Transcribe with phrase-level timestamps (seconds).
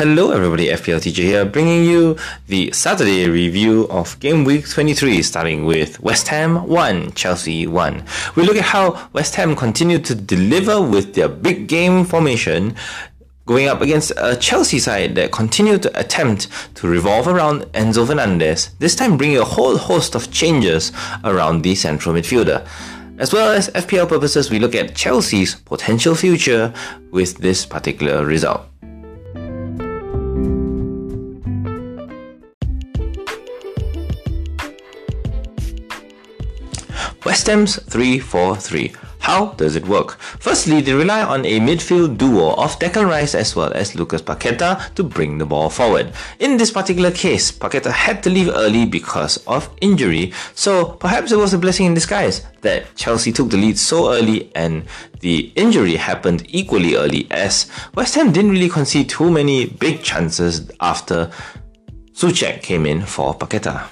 [0.00, 0.68] Hello, everybody.
[0.68, 2.16] FPL teacher here, bringing you
[2.46, 8.04] the Saturday review of game week 23, starting with West Ham 1, Chelsea 1.
[8.34, 12.76] We look at how West Ham continued to deliver with their big game formation,
[13.44, 18.70] going up against a Chelsea side that continued to attempt to revolve around Enzo Fernandez,
[18.78, 20.92] this time bringing a whole host of changes
[21.24, 22.66] around the central midfielder.
[23.18, 26.72] As well as FPL purposes, we look at Chelsea's potential future
[27.10, 28.69] with this particular result.
[37.24, 38.96] West Ham's 3-4-3.
[39.20, 40.18] How does it work?
[40.18, 44.92] Firstly, they rely on a midfield duo of Declan Rice as well as Lucas Paqueta
[44.94, 46.14] to bring the ball forward.
[46.38, 51.36] In this particular case, Paqueta had to leave early because of injury, so perhaps it
[51.36, 54.84] was a blessing in disguise that Chelsea took the lead so early and
[55.20, 60.70] the injury happened equally early as West Ham didn't really concede too many big chances
[60.80, 61.30] after
[62.12, 63.90] Soucek came in for Paqueta.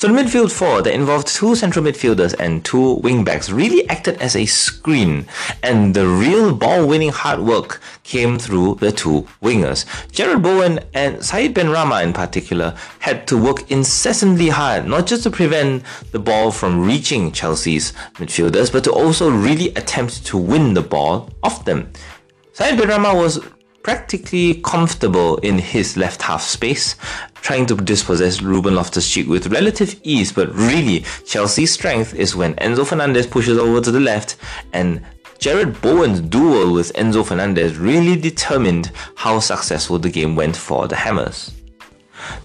[0.00, 4.34] So the midfield four that involved two central midfielders and two wingbacks really acted as
[4.34, 5.26] a screen,
[5.62, 9.84] and the real ball-winning hard work came through the two wingers.
[10.10, 15.30] Jarrod Bowen and Said Benrahma in particular had to work incessantly hard, not just to
[15.30, 20.80] prevent the ball from reaching Chelsea's midfielders, but to also really attempt to win the
[20.80, 21.92] ball off them.
[22.54, 23.38] Said Benrahma was
[23.82, 26.96] practically comfortable in his left half space,
[27.42, 32.86] trying to dispossess Ruben Loftus-Cheek with relative ease, but really, Chelsea's strength is when Enzo
[32.86, 34.36] Fernandez pushes over to the left
[34.72, 35.02] and
[35.38, 40.96] Jarrod Bowen's duel with Enzo Fernandez really determined how successful the game went for the
[40.96, 41.59] Hammers.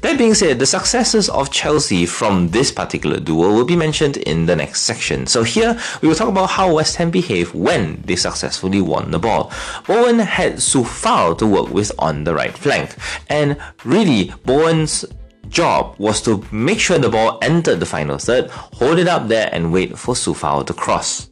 [0.00, 4.46] That being said, the successes of Chelsea from this particular duel will be mentioned in
[4.46, 5.26] the next section.
[5.26, 9.18] So here, we will talk about how West Ham behaved when they successfully won the
[9.18, 9.52] ball.
[9.86, 12.94] Bowen had Coufal to work with on the right flank.
[13.28, 15.04] And really, Bowen's
[15.48, 19.50] job was to make sure the ball entered the final third, hold it up there
[19.52, 21.28] and wait for Coufal to cross.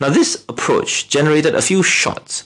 [0.00, 2.44] Now this approach generated a few shots,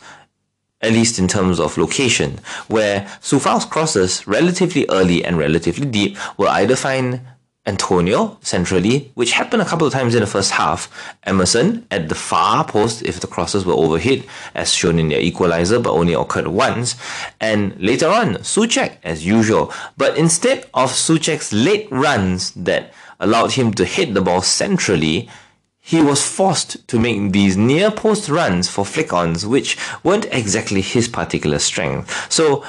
[0.85, 6.49] at least in terms of location, where Coufal's crosses relatively early and relatively deep will
[6.49, 7.21] either find
[7.67, 12.15] Antonio centrally, which happened a couple of times in the first half, Emerson at the
[12.15, 16.49] far post if the crosses were overhit, as shown in their equalizer, but only occurred
[16.49, 16.95] once,
[17.41, 19.73] and later on, Soucek as usual.
[19.97, 25.31] But instead of Soucek's late runs that allowed him to hit the ball centrally,
[25.87, 30.81] he was forced to make these near post runs for flick ons, which weren't exactly
[30.81, 32.33] his particular strength.
[32.33, 32.65] So,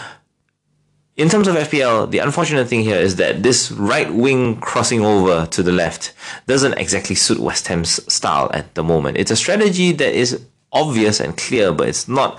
[1.15, 5.45] in terms of FPL, the unfortunate thing here is that this right wing crossing over
[5.45, 6.11] to the left
[6.45, 9.15] doesn't exactly suit West Ham's style at the moment.
[9.15, 12.37] It's a strategy that is obvious and clear, but it's not,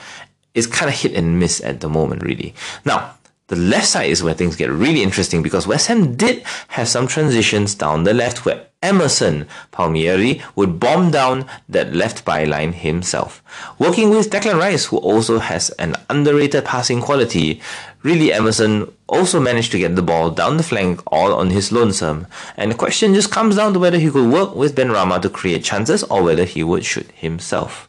[0.53, 2.55] it's kind of hit and miss at the moment, really.
[2.85, 3.16] Now,
[3.49, 7.07] the left side is where things get really interesting because West Ham did have some
[7.07, 13.43] transitions down the left where Emerson Palmieri would bomb down that left byline himself.
[13.79, 17.61] Working with Declan Rice, who also has an underrated passing quality,
[18.03, 22.27] really Emerson also managed to get the ball down the flank all on his lonesome.
[22.57, 25.65] And the question just comes down to whether he could work with Benrahma to create
[25.65, 27.86] chances or whether he would shoot himself.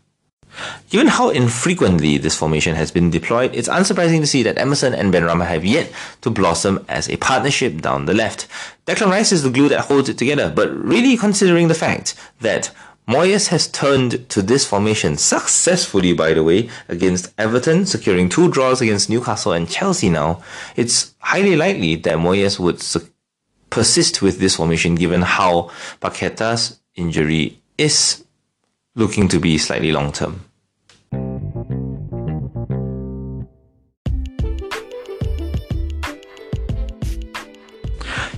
[0.90, 5.14] Given how infrequently this formation has been deployed, it's unsurprising to see that Emerson and
[5.14, 5.92] Benrahma have yet
[6.22, 8.48] to blossom as a partnership down the left.
[8.86, 12.72] Declan Rice is the glue that holds it together, but really considering the fact that
[13.08, 18.82] Moyes has turned to this formation successfully, by the way, against Everton, securing two draws
[18.82, 20.44] against Newcastle and Chelsea now,
[20.76, 23.08] it's highly likely that Moyes would su-
[23.70, 28.26] persist with this formation given how Paqueta's injury is
[28.96, 30.44] looking to be slightly long term.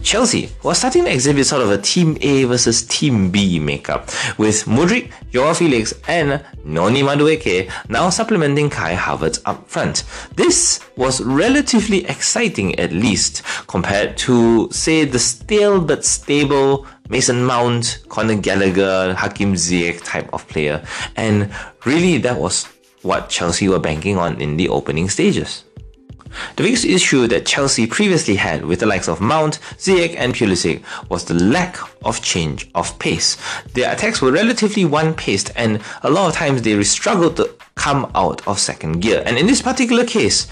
[0.10, 4.08] Chelsea was starting to exhibit sort of a Team A versus Team B makeup,
[4.40, 10.06] with Mudryk, Joao Felix, and Noni Madueke now supplementing Kai Havertz up front.
[10.36, 18.04] This was relatively exciting, at least, compared to, say, the stale but stable Mason Mount,
[18.10, 20.84] Conor Gallagher, Hakim Ziyech type of player.
[21.18, 21.54] And
[21.86, 22.66] really, that was
[23.04, 25.66] what Chelsea were banking on in the opening stages.
[26.56, 30.84] The biggest issue that Chelsea previously had with the likes of Mount, Ziyech and Pulisic
[31.10, 33.38] was the lack of change of pace.
[33.74, 38.48] Their attacks were relatively one-paced and a lot of times they struggled to come out
[38.48, 39.24] of second gear.
[39.26, 40.48] And in this particular case,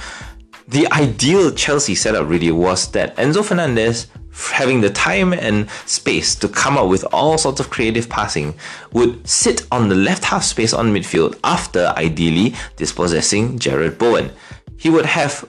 [0.67, 4.07] the ideal Chelsea setup really was that Enzo Fernandez
[4.37, 8.53] having the time and space to come up with all sorts of creative passing,
[8.91, 14.31] would sit on the left half space on midfield after ideally dispossessing Jarrod Bowen.
[14.77, 15.43] He would have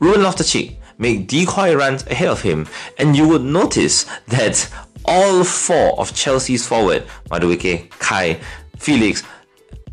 [0.00, 2.66] Ruben Loftus-Cheek make decoy runs ahead of him,
[2.98, 4.68] and you would notice that
[5.04, 8.38] all four of Chelsea's forward, Madueke, Kai,
[8.76, 9.22] Felix,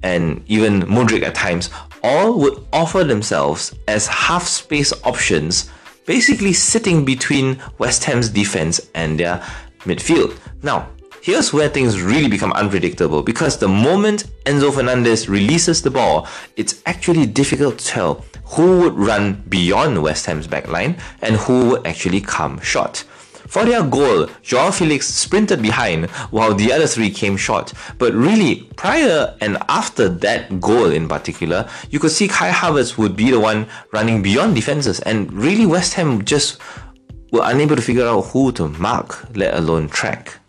[0.03, 1.69] and even Mudryk at times,
[2.03, 5.71] all would offer themselves as half space options,
[6.05, 9.43] basically sitting between West Ham's defense and their
[9.85, 10.37] midfield.
[10.61, 10.89] Now,
[11.25, 16.83] here's where things really become unpredictable because the moment Enzo Fernandez releases the ball, it's
[16.85, 22.21] actually difficult to tell who would run beyond West Ham's backline and who would actually
[22.21, 22.97] come short.
[23.47, 27.73] For their goal, Joao Felix sprinted behind while the other three came short.
[27.97, 33.15] But really, prior and after that goal in particular, you could see Kai Havertz would
[33.15, 36.61] be the one running beyond defenses, and really West Ham just
[37.31, 40.39] were unable to figure out who to mark, let alone track.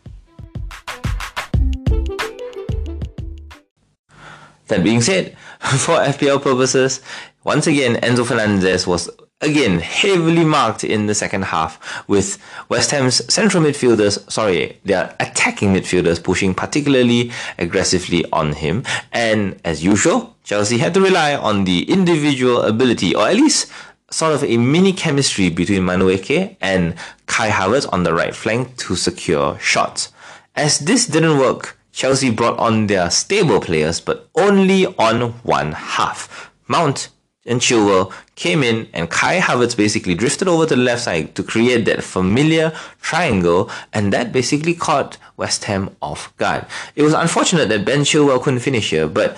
[4.68, 7.00] That being said, for FPL purposes,
[7.44, 9.08] once again Enzo Fernandez was
[9.40, 15.74] again heavily marked in the second half with West Ham's central midfielders, sorry, their attacking
[15.74, 18.82] midfielders pushing particularly aggressively on him.
[19.12, 23.70] And as usual, Chelsea had to rely on the individual ability, or at least
[24.10, 26.94] sort of a mini chemistry between Madueke and
[27.26, 30.12] Kai Havertz on the right flank to secure shots.
[30.54, 36.50] As this didn't work, Chelsea brought on their stable players, but only on one half.
[36.69, 37.08] Mount
[37.46, 41.43] and Chilwell came in and Kai Havertz basically drifted over to the left side to
[41.43, 46.66] create that familiar triangle and that basically caught West Ham off guard.
[46.96, 49.34] It was unfortunate that Ben Chilwell couldn't finish here, but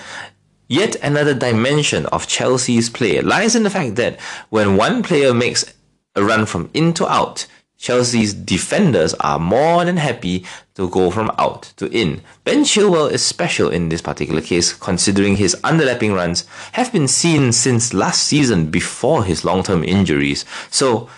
[0.67, 4.19] yet another dimension of Chelsea's play lies in the fact that
[4.49, 5.73] when one player makes
[6.17, 7.47] a run from in to out,
[7.79, 10.45] Chelsea's defenders are more than happy
[10.75, 12.23] to go from out to in.
[12.43, 17.53] Ben Chilwell is special in this particular case, considering his underlapping runs have been seen
[17.53, 20.45] since last season before his long term injuries.
[20.71, 21.09] So,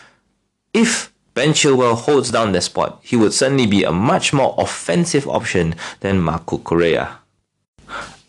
[0.74, 5.26] if Ben Chilwell holds down the spot, he would certainly be a much more offensive
[5.26, 7.19] option than Marc Cucurella.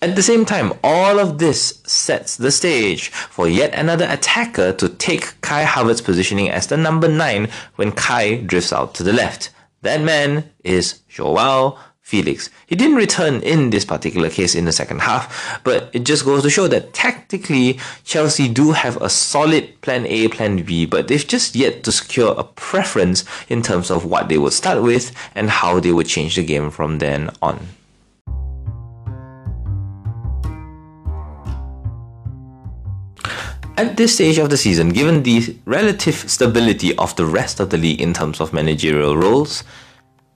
[0.03, 4.89] At the same time, all of this sets the stage for yet another attacker to
[4.89, 9.51] take Kai Havertz's positioning as the number 9 when Kai drifts out to the left.
[9.83, 12.49] That man is Joao Felix.
[12.65, 16.41] He didn't return in this particular case in the second half, but it just goes
[16.41, 21.27] to show that tactically, Chelsea do have a solid plan A, plan B, but they've
[21.27, 25.51] just yet to secure a preference in terms of what they would start with and
[25.51, 27.67] how they would change the game from then on.
[33.81, 37.79] At this stage of the season, given the relative stability of the rest of the
[37.79, 39.63] league in terms of managerial roles,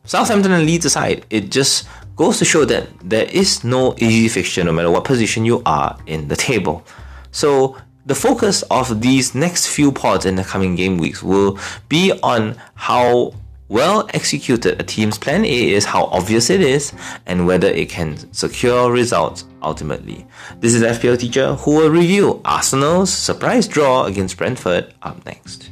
[0.03, 4.63] Southampton and Leeds aside, it just goes to show that there is no easy fixture
[4.63, 6.83] no matter what position you are in the table.
[7.29, 7.77] So
[8.07, 12.55] the focus of these next few pods in the coming game weeks will be on
[12.73, 13.35] how
[13.67, 16.93] well executed a team's plan A is, how obvious it is,
[17.25, 20.25] and whether it can secure results ultimately.
[20.59, 25.69] This is FPL teacher who will review Arsenal's surprise draw against Brentford up next.